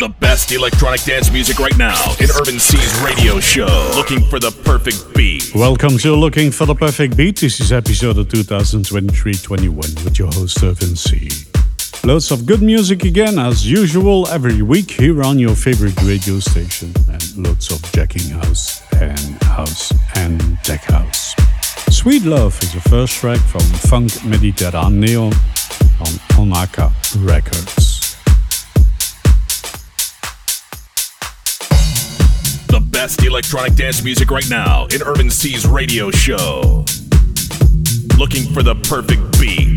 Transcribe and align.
The 0.00 0.08
best 0.08 0.50
electronic 0.50 1.02
dance 1.02 1.30
music 1.30 1.58
right 1.58 1.76
now 1.76 2.14
in 2.20 2.30
Irvin 2.30 2.58
Cee's 2.58 2.98
radio 3.02 3.38
show. 3.38 3.92
Looking 3.94 4.24
for 4.30 4.38
the 4.38 4.50
perfect 4.64 5.14
beat. 5.14 5.54
Welcome 5.54 5.98
to 5.98 6.16
Looking 6.16 6.50
for 6.50 6.64
the 6.64 6.74
Perfect 6.74 7.18
Beat. 7.18 7.40
This 7.40 7.60
is 7.60 7.70
episode 7.70 8.16
2023-21 8.16 10.02
with 10.02 10.18
your 10.18 10.32
host 10.32 10.62
Irvin 10.62 10.96
Cee. 10.96 11.28
Loads 12.02 12.30
of 12.30 12.46
good 12.46 12.62
music 12.62 13.04
again, 13.04 13.38
as 13.38 13.70
usual, 13.70 14.26
every 14.28 14.62
week 14.62 14.90
here 14.90 15.22
on 15.22 15.38
your 15.38 15.54
favorite 15.54 16.00
radio 16.02 16.40
station, 16.40 16.94
and 17.10 17.36
lots 17.36 17.70
of 17.70 17.82
jacking 17.92 18.30
house 18.30 18.80
and 18.94 19.42
house 19.42 19.92
and 20.16 20.40
tech 20.64 20.80
house. 20.84 21.34
Sweet 21.90 22.22
Love 22.22 22.58
is 22.62 22.72
the 22.72 22.80
first 22.88 23.12
track 23.16 23.40
from 23.40 23.60
Funk 23.90 24.12
Mediterraneo 24.24 25.26
on 26.00 26.12
Onaka 26.40 26.90
Records. 27.22 27.89
The 33.00 33.04
best 33.04 33.24
electronic 33.24 33.74
dance 33.76 34.04
music 34.04 34.30
right 34.30 34.46
now 34.50 34.84
in 34.94 35.00
Irvin 35.00 35.30
Cee's 35.30 35.66
radio 35.66 36.10
show. 36.10 36.84
Looking 38.18 38.52
for 38.52 38.62
the 38.62 38.74
perfect 38.86 39.40
beat. 39.40 39.69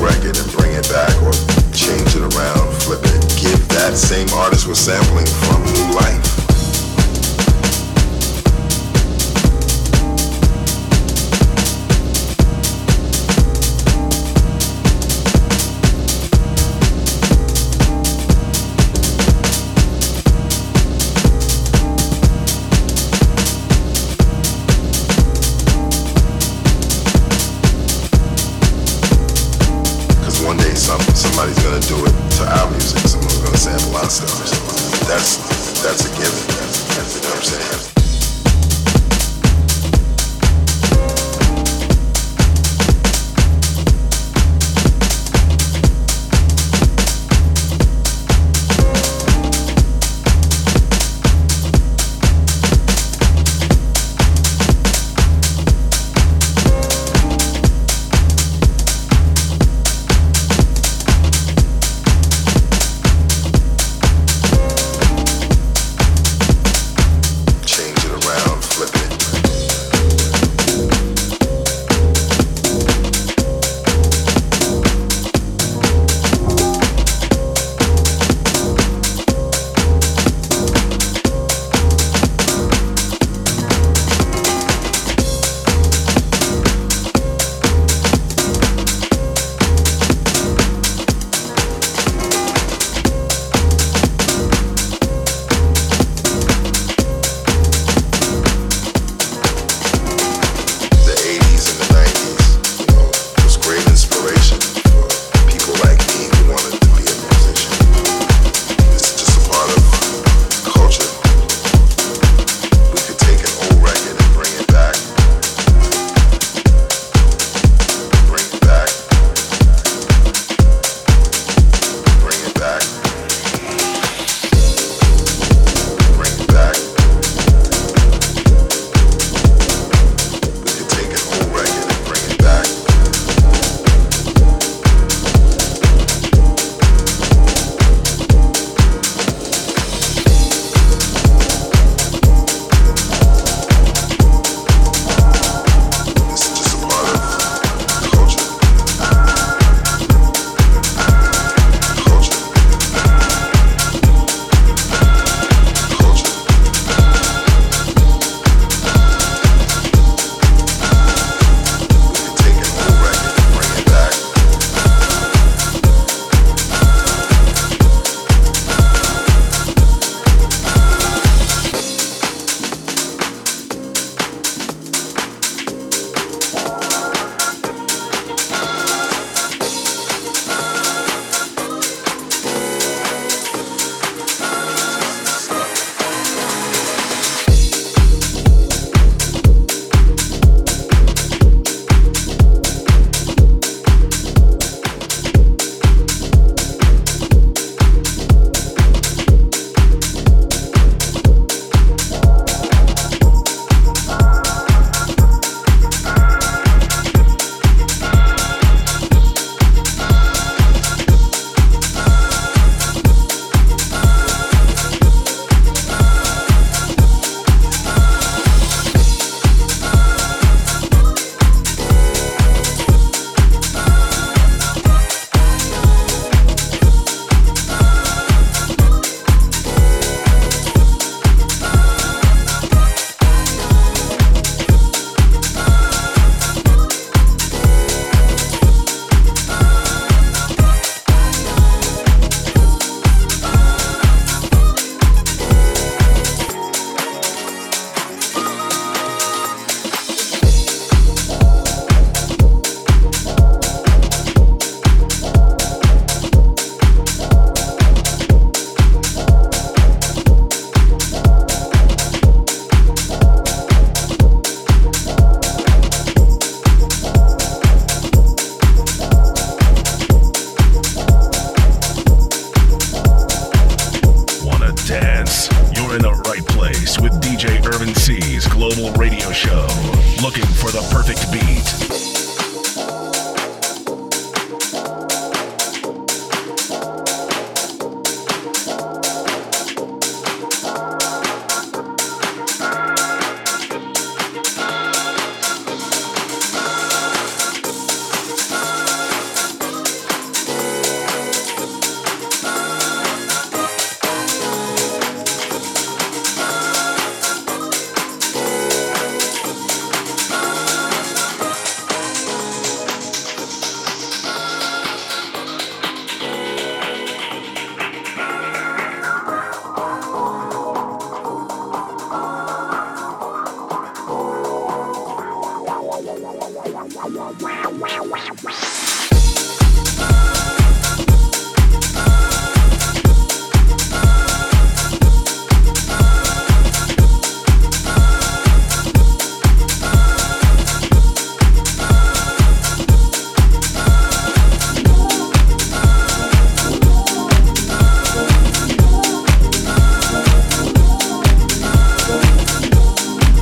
Record 0.00 0.36
and 0.36 0.52
bring 0.52 0.72
it 0.72 0.88
back 0.88 1.14
or 1.22 1.32
change 1.72 2.14
it 2.16 2.22
around, 2.34 2.72
flip 2.82 3.00
it, 3.04 3.22
give 3.40 3.60
that 3.68 3.96
same 3.96 4.28
artist 4.30 4.66
we're 4.66 4.74
sampling 4.74 5.26
from 5.26 5.62
new 5.64 5.94
life. 5.94 6.45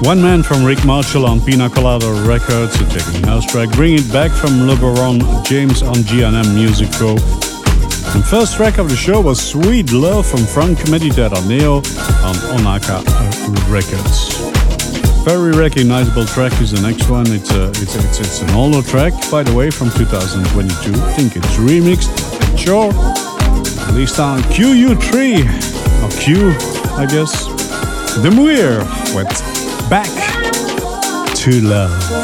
One 0.05 0.21
Man 0.21 0.43
from 0.43 0.63
Rick 0.63 0.85
Marshall 0.85 1.25
on 1.25 1.41
Pina 1.41 1.71
Colada 1.71 2.13
Records, 2.29 2.79
a 2.79 2.85
jacking 2.91 3.23
house 3.23 3.51
track. 3.51 3.71
Bring 3.71 3.95
It 3.95 4.13
Back 4.13 4.31
from 4.31 4.69
LeBaron 4.69 5.47
James 5.47 5.83
on 5.83 5.95
GNM 5.95 6.55
Music 6.55 6.93
Co. 6.93 7.15
The 7.15 8.23
first 8.29 8.57
track 8.57 8.77
of 8.77 8.91
the 8.91 8.97
show 8.97 9.23
was 9.23 9.41
Sweet 9.41 9.93
Love 9.93 10.27
from 10.27 10.41
Funk 10.41 10.79
Mediterraneo 10.91 11.77
on 12.23 12.35
Onaka 12.53 13.01
Records. 13.73 14.37
Very 15.25 15.53
recognizable 15.53 16.27
track 16.27 16.53
is 16.61 16.73
the 16.73 16.83
next 16.83 17.09
one. 17.09 17.25
It's 17.29 17.51
a, 17.53 17.71
it's 17.71 17.97
it's, 17.97 18.21
it's 18.21 18.43
an 18.43 18.51
older 18.51 18.83
track, 18.83 19.15
by 19.31 19.43
the 19.43 19.55
way, 19.55 19.71
from 19.71 19.89
2022. 19.89 21.01
I 21.01 21.13
think 21.15 21.35
it's 21.35 21.57
remixed. 21.57 22.13
Sure. 22.59 22.93
Released 23.89 24.21
on 24.21 24.41
QU3 24.53 25.41
or 26.05 26.21
Q, 26.21 26.51
I 26.95 27.07
guess. 27.07 27.47
Demuir 28.23 28.85
with 29.17 29.64
Back 29.89 30.09
to 31.37 31.61
Love. 31.61 32.24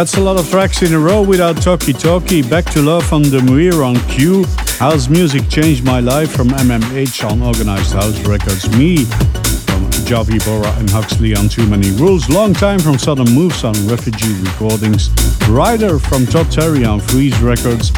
That's 0.00 0.16
a 0.16 0.20
lot 0.22 0.40
of 0.40 0.48
tracks 0.48 0.80
in 0.80 0.94
a 0.94 0.98
row 0.98 1.20
without 1.20 1.60
talkie 1.60 1.92
talkie. 1.92 2.40
Back 2.40 2.64
to 2.72 2.80
Love 2.80 3.04
from 3.04 3.22
Demuir 3.22 3.84
on 3.84 3.96
Q. 4.08 4.46
House 4.78 5.10
music 5.10 5.46
changed 5.50 5.84
my 5.84 6.00
life 6.00 6.32
from 6.32 6.48
MMH 6.48 7.22
on 7.30 7.42
Organized 7.42 7.92
House 7.92 8.18
Records. 8.26 8.66
Me 8.78 9.04
from 9.04 9.84
Javi 10.08 10.42
Bora 10.46 10.72
and 10.78 10.88
Huxley 10.88 11.36
on 11.36 11.50
Too 11.50 11.66
Many 11.66 11.90
Rules. 11.90 12.30
Long 12.30 12.54
time 12.54 12.78
from 12.78 12.96
Sudden 12.96 13.30
Moves 13.34 13.62
on 13.62 13.74
Refugee 13.86 14.32
Recordings. 14.40 15.10
Rider 15.50 15.98
from 15.98 16.24
Todd 16.24 16.50
Terry 16.50 16.82
on 16.86 16.98
Freeze 17.00 17.38
Records. 17.42 17.92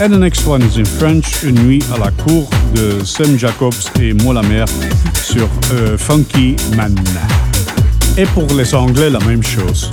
And 0.00 0.12
the 0.12 0.18
next 0.18 0.44
one 0.44 0.62
is 0.62 0.76
in 0.76 0.86
French, 0.86 1.44
Une 1.44 1.54
nuit 1.54 1.84
à 1.92 1.98
la 1.98 2.10
cour 2.24 2.50
de 2.74 3.04
Sem 3.04 3.38
Jacobs 3.38 3.88
et 4.00 4.12
Molamère 4.12 4.66
sur 5.14 5.48
euh, 5.70 5.96
Funky 5.96 6.56
Man. 6.74 6.96
Et 8.16 8.26
pour 8.26 8.52
les 8.54 8.74
Anglais, 8.74 9.08
la 9.08 9.20
même 9.20 9.44
chose. 9.44 9.88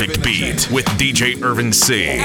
Perfect 0.00 0.24
beat 0.24 0.70
with 0.70 0.86
DJ 0.96 1.42
Irvin 1.42 1.72
C. 1.72 2.18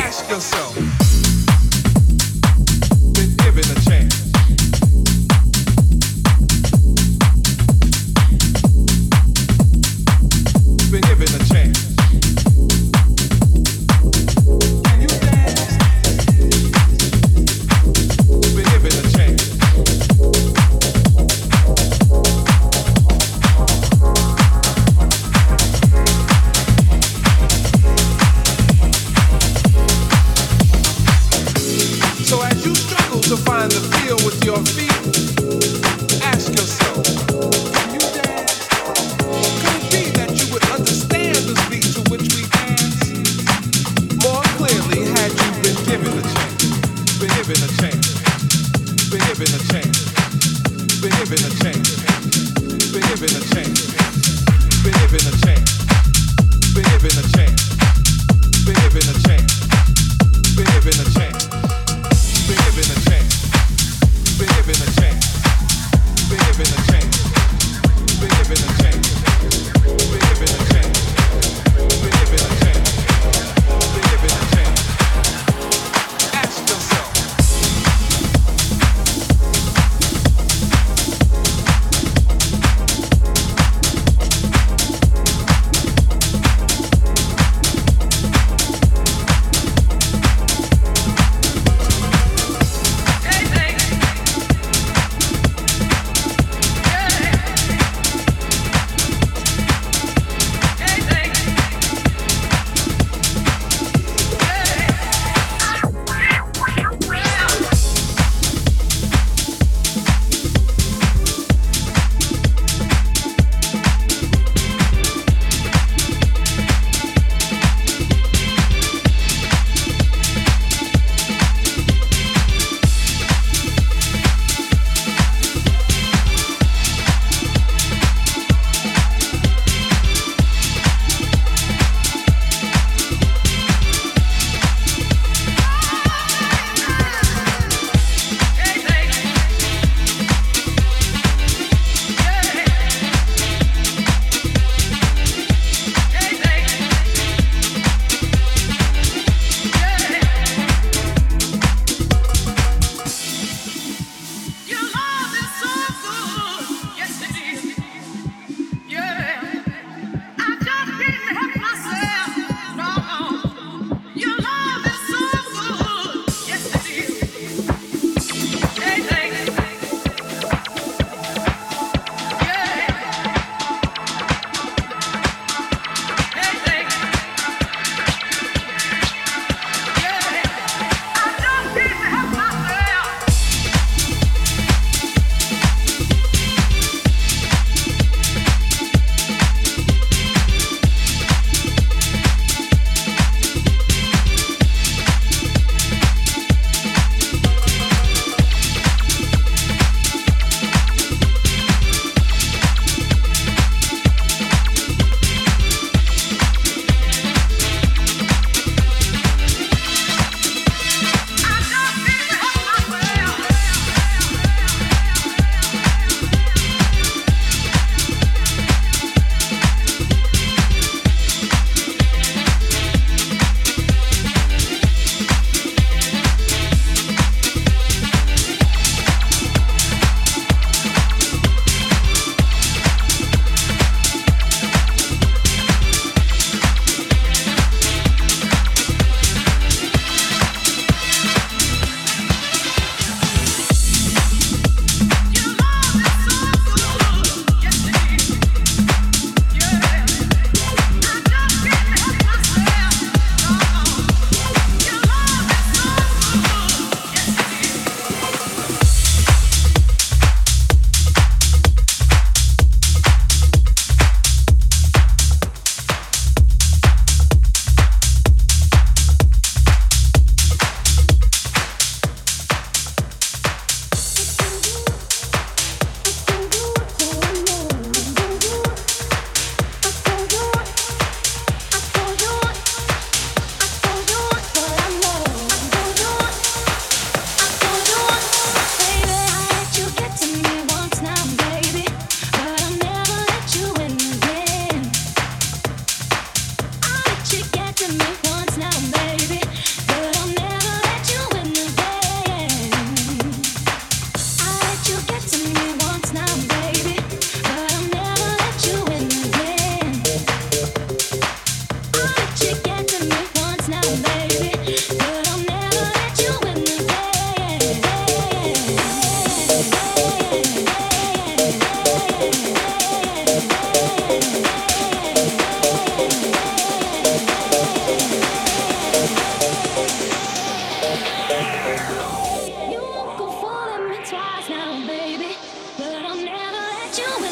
now, 336.98 337.26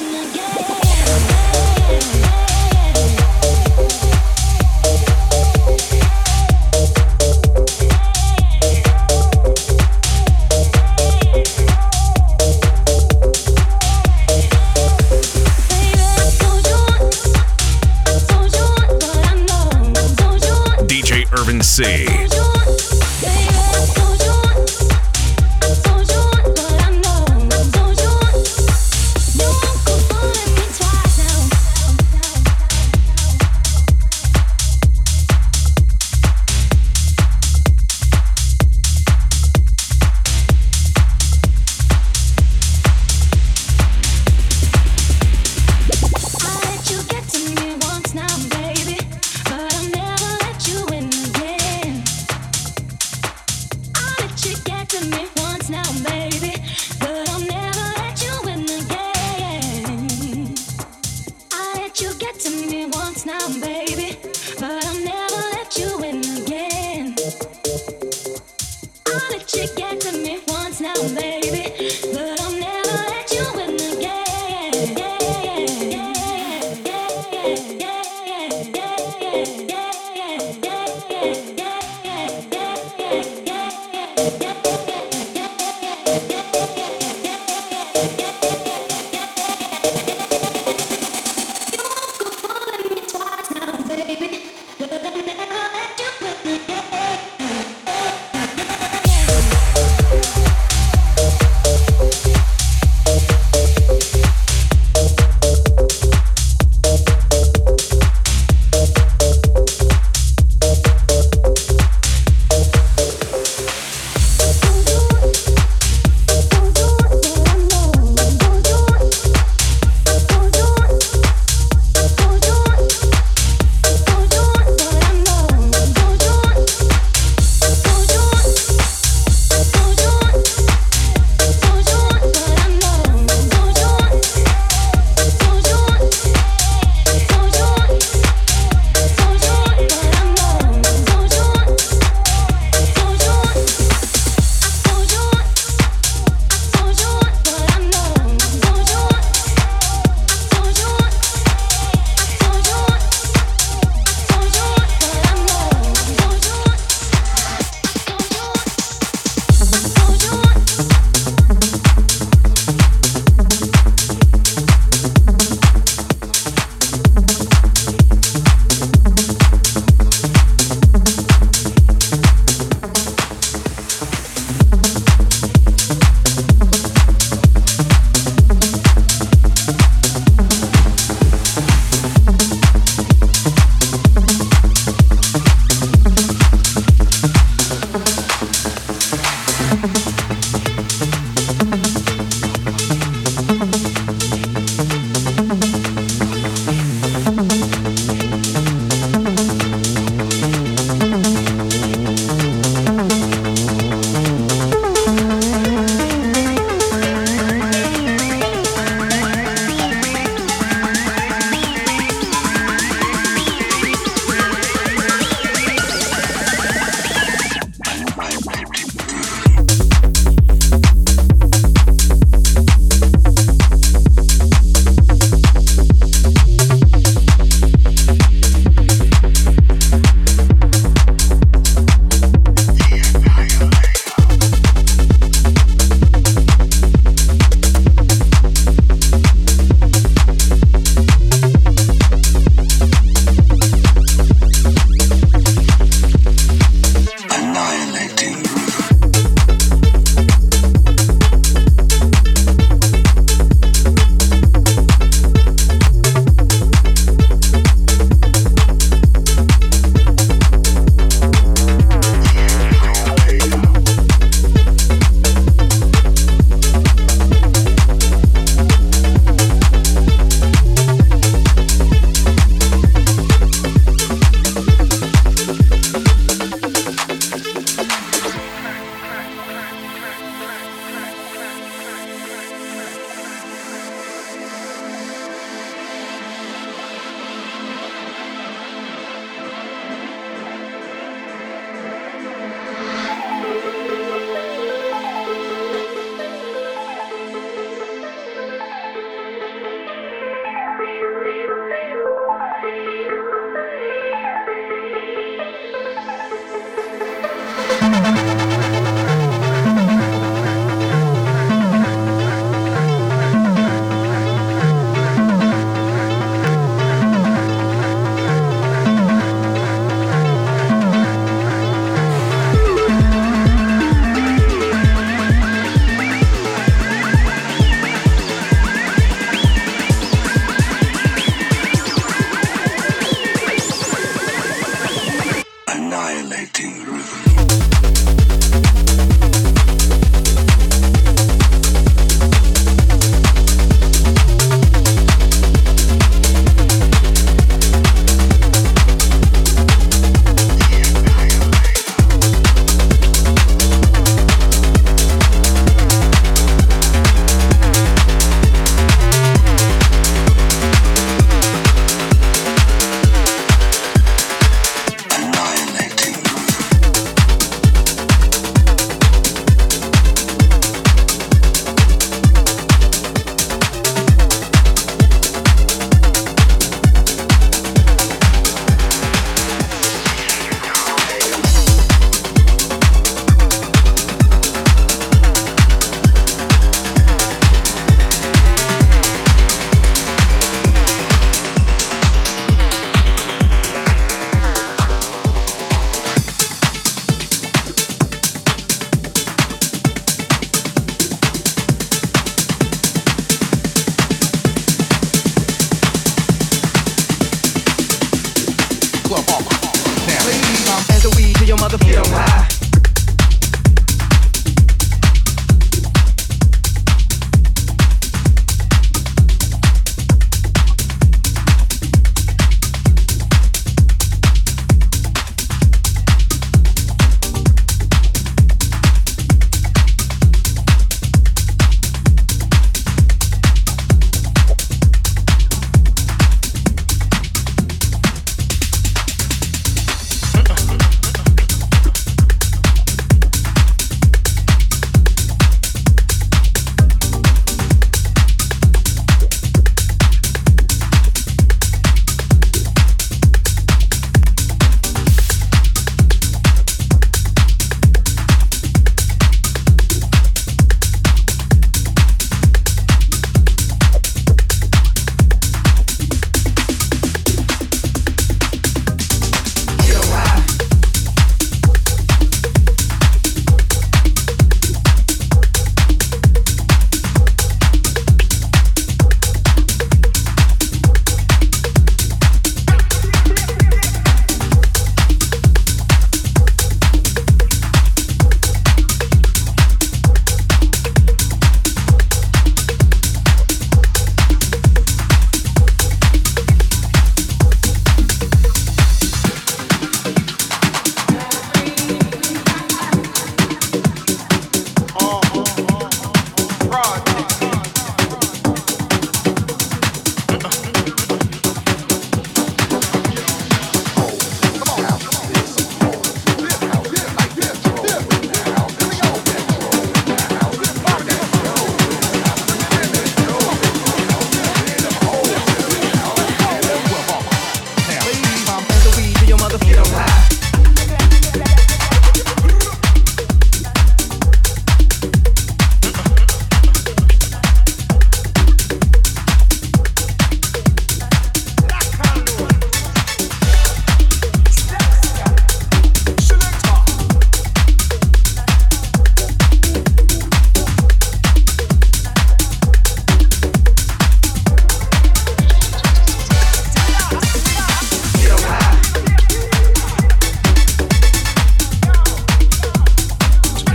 breaking 336.64 336.86
the 336.86 336.92
rhythm. 336.92 337.24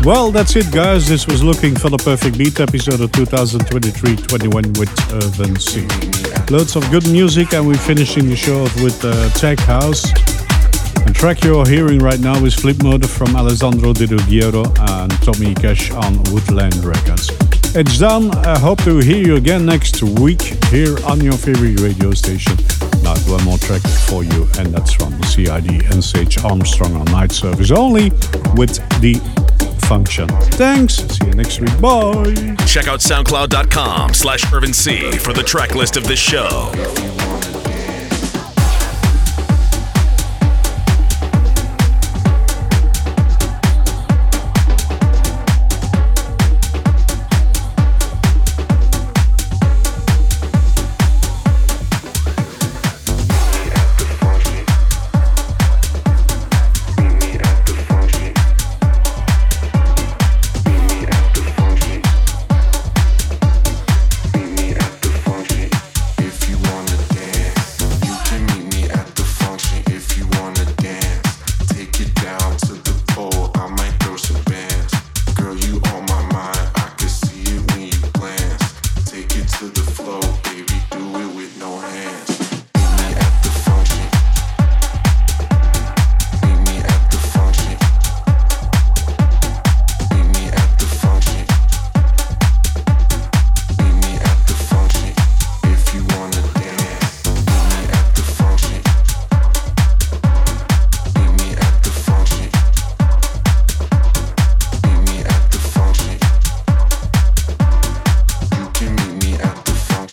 Well, 0.09 0.31
that's 0.31 0.57
it, 0.57 0.73
guys. 0.73 1.07
This 1.07 1.27
was 1.27 1.45
Looking 1.45 1.77
for 1.77 1.91
the 1.91 1.99
Perfect 1.99 2.39
Beat 2.39 2.59
episode 2.61 3.03
of 3.03 3.13
2023 3.13 4.17
21 4.17 4.73
with 4.81 4.89
Irvin 5.13 5.55
Cee. 5.61 5.85
Loads 6.51 6.77
of 6.77 6.91
good 6.91 7.07
music, 7.13 7.53
and 7.53 7.67
we're 7.67 7.77
finishing 7.77 8.27
the 8.27 8.35
show 8.35 8.63
with 8.83 9.05
uh, 9.05 9.29
Tech 9.37 9.59
House. 9.59 10.11
The 11.05 11.13
track 11.15 11.45
you're 11.45 11.69
hearing 11.69 11.99
right 11.99 12.19
now 12.21 12.43
is 12.43 12.55
Flip 12.55 12.83
Mode 12.83 13.05
from 13.07 13.37
Alessandro 13.37 13.93
Diruggiero 13.93 14.65
and 14.97 15.13
Tomi&Kesh 15.21 15.93
on 15.93 16.17
Woodland 16.33 16.83
Records. 16.83 17.29
It's 17.77 17.99
done. 17.99 18.31
I 18.47 18.59
hope 18.59 18.83
to 18.85 19.01
hear 19.01 19.19
you 19.19 19.37
again 19.37 19.67
next 19.67 20.03
week 20.03 20.41
here 20.73 20.97
on 21.05 21.21
your 21.21 21.37
favorite 21.37 21.81
radio 21.81 22.13
station. 22.15 22.57
Now, 23.03 23.15
one 23.29 23.45
more 23.45 23.59
track 23.59 23.83
for 24.09 24.25
you, 24.25 24.49
and 24.57 24.73
that's 24.73 24.95
from 24.95 25.21
the 25.21 25.27
CID 25.27 25.93
and 25.93 26.03
Sage 26.03 26.43
Armstrong 26.43 26.97
on 26.97 27.05
night 27.13 27.31
service 27.31 27.71
only 27.71 28.09
with 28.57 28.81
the 29.05 29.21
function. 29.89 30.29
Thanks. 30.29 30.97
See 30.97 31.27
you 31.27 31.33
next 31.33 31.61
week. 31.61 31.81
Bye. 31.81 32.35
Check 32.67 32.89
out 32.89 33.01
soundcloud.com 33.01 34.13
slash 34.13 34.53
Irvin 34.53 34.75
Cee 34.75 35.13
for 35.13 35.33
the 35.33 35.43
track 35.43 35.75
list 35.75 35.97
of 35.97 36.05
this 36.07 36.19
show. 36.19 36.71